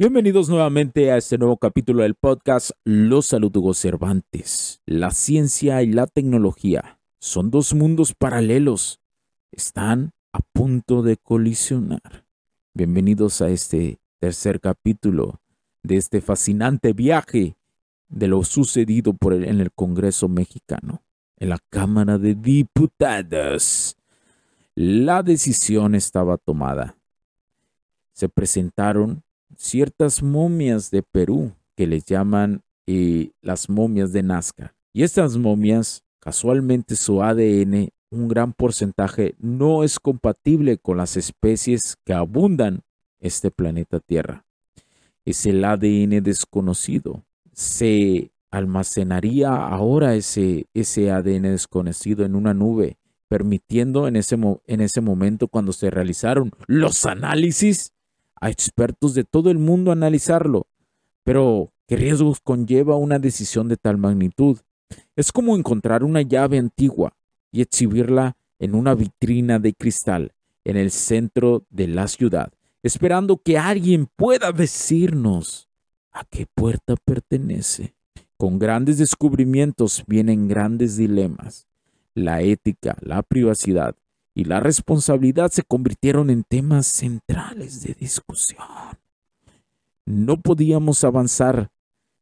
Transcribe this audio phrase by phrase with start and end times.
[0.00, 4.80] Bienvenidos nuevamente a este nuevo capítulo del podcast Los Saludugos Cervantes.
[4.86, 9.00] La ciencia y la tecnología son dos mundos paralelos.
[9.50, 12.24] Están a punto de colisionar.
[12.74, 15.40] Bienvenidos a este tercer capítulo
[15.82, 17.56] de este fascinante viaje
[18.08, 21.02] de lo sucedido en el Congreso mexicano,
[21.38, 23.96] en la Cámara de Diputados.
[24.76, 26.96] La decisión estaba tomada.
[28.12, 29.24] Se presentaron
[29.56, 34.74] ciertas momias de Perú que les llaman eh, las momias de Nazca.
[34.92, 41.96] Y estas momias, casualmente su ADN, un gran porcentaje no es compatible con las especies
[42.04, 42.82] que abundan
[43.20, 44.44] este planeta Tierra.
[45.24, 47.24] Es el ADN desconocido.
[47.52, 52.96] Se almacenaría ahora ese, ese ADN desconocido en una nube,
[53.28, 57.92] permitiendo en ese, en ese momento cuando se realizaron los análisis
[58.40, 60.66] a expertos de todo el mundo analizarlo.
[61.24, 64.58] Pero, ¿qué riesgos conlleva una decisión de tal magnitud?
[65.16, 67.14] Es como encontrar una llave antigua
[67.52, 70.32] y exhibirla en una vitrina de cristal
[70.64, 75.68] en el centro de la ciudad, esperando que alguien pueda decirnos
[76.12, 77.94] a qué puerta pertenece.
[78.36, 81.66] Con grandes descubrimientos vienen grandes dilemas.
[82.14, 83.96] La ética, la privacidad,
[84.38, 88.64] y la responsabilidad se convirtieron en temas centrales de discusión.
[90.06, 91.72] No podíamos avanzar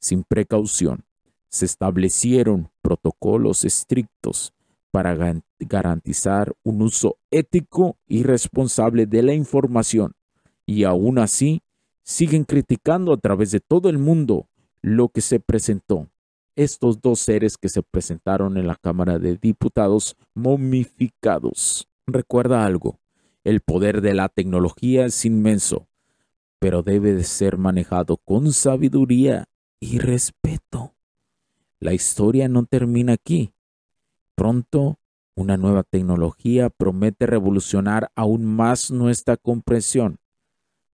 [0.00, 1.04] sin precaución.
[1.50, 4.52] Se establecieron protocolos estrictos
[4.90, 5.16] para
[5.60, 10.16] garantizar un uso ético y responsable de la información
[10.66, 11.62] y aún así
[12.02, 14.48] siguen criticando a través de todo el mundo
[14.82, 16.08] lo que se presentó.
[16.56, 21.86] Estos dos seres que se presentaron en la Cámara de Diputados momificados.
[22.12, 23.00] Recuerda algo,
[23.44, 25.88] el poder de la tecnología es inmenso,
[26.58, 29.46] pero debe de ser manejado con sabiduría
[29.80, 30.94] y respeto.
[31.78, 33.54] La historia no termina aquí.
[34.34, 34.98] Pronto,
[35.34, 40.18] una nueva tecnología promete revolucionar aún más nuestra comprensión.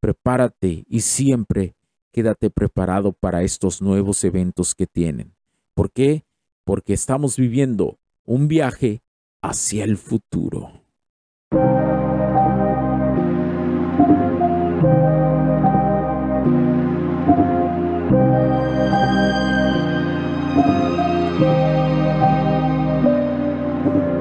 [0.00, 1.74] Prepárate y siempre
[2.12, 5.34] quédate preparado para estos nuevos eventos que tienen.
[5.74, 6.24] ¿Por qué?
[6.64, 9.02] Porque estamos viviendo un viaje
[9.42, 10.87] hacia el futuro.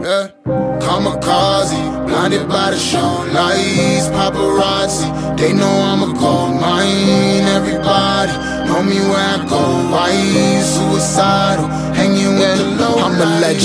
[0.08, 0.32] Yeah.
[0.80, 5.04] Kamikaze, blinded by the show lights, paparazzi.
[5.36, 7.44] They know I'm a gold mine.
[7.58, 8.32] Everybody
[8.68, 9.60] know me where I go.
[9.92, 10.16] Why
[10.64, 11.68] suicidal?
[11.92, 12.87] Hanging with the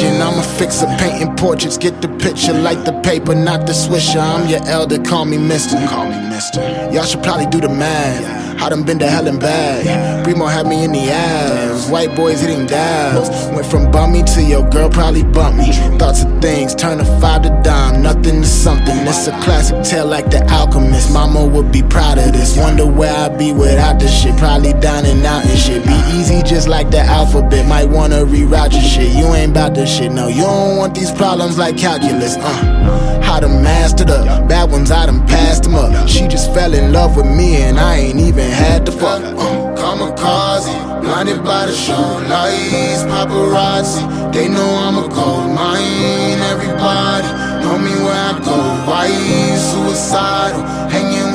[0.01, 0.05] low.
[0.05, 0.23] I'm a legend.
[0.23, 1.79] I'm a fixer, painting portraits.
[1.79, 4.21] Get the picture, like the paper, not the swisher.
[4.21, 4.99] I'm your elder.
[5.03, 5.77] Call me Mister.
[5.89, 6.61] Call me Mister.
[6.93, 8.43] Y'all should probably do the math.
[8.61, 10.25] I done been to hell and back.
[10.25, 11.91] Primo had me in the ass.
[11.91, 13.29] White boys hitting dabs.
[13.53, 15.73] Went from bummy to your girl probably bumped me.
[15.99, 18.03] Thoughts of things turn a five to dime.
[18.03, 18.97] Nothing to something.
[18.99, 21.13] It's a classic tale like the alchemist.
[21.13, 22.57] Mama would be proud of this.
[22.57, 24.37] Wonder where I'd be without this shit.
[24.37, 25.85] Probably dining out and shit.
[26.13, 27.67] Easy just like the alphabet.
[27.67, 29.13] Might wanna reroute your shit.
[29.13, 30.13] You ain't about this shit.
[30.13, 32.37] No, you don't want these problems like calculus.
[32.37, 34.91] Uh, how to master the bad ones.
[34.91, 36.09] I done passed them up.
[36.09, 39.23] She just fell in love with me and I ain't even had to fuck.
[39.23, 44.33] Uh, kamikaze, blinded by the show lights, paparazzi.
[44.35, 46.41] They know I'm a gold mine.
[46.53, 47.29] Everybody
[47.65, 48.57] know me where I go.
[48.91, 49.09] Why
[49.57, 51.32] suicidal, hanging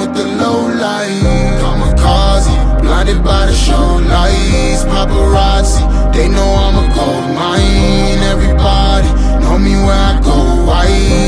[2.98, 5.84] blinded by the show lights, paparazzi.
[6.14, 8.24] They know I'm a gold mine.
[8.34, 9.08] Everybody
[9.42, 10.66] know me where I go.
[10.66, 10.88] Why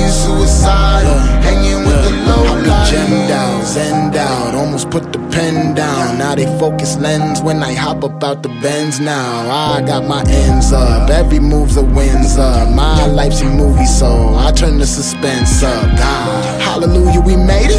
[0.10, 2.89] suicidal, uh, hanging with uh, the low light.
[2.89, 6.18] Gemmed out, almost put the pen down.
[6.18, 9.50] Now they focus lens when I hop up out the bends now.
[9.50, 12.68] I got my ends up, every move's a wins up.
[12.74, 15.86] My life's a movie, so I turn the suspense up.
[15.98, 17.79] God, Hallelujah, we made it.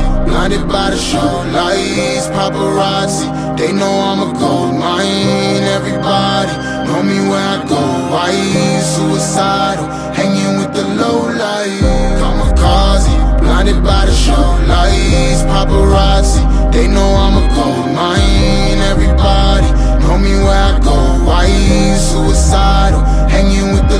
[0.31, 3.27] blinded by the show lights, paparazzi.
[3.57, 5.63] They know I'm a gold mine.
[5.77, 6.53] Everybody
[6.87, 7.81] know me where I go.
[8.11, 8.31] Why
[8.93, 9.87] suicidal?
[10.17, 11.83] Hanging with the low light.
[12.19, 16.41] Kamikaze, blinded by the show lights, paparazzi.
[16.71, 18.79] They know I'm a gold mine.
[18.93, 19.69] Everybody
[20.01, 20.97] know me where I go.
[21.27, 21.47] Why
[22.09, 23.01] suicidal?
[23.35, 23.99] Hanging with the